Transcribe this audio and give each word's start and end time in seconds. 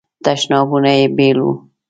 تشنابونه 0.23 0.91
یې 0.99 1.05
بیل 1.17 1.37
وو. 1.43 1.53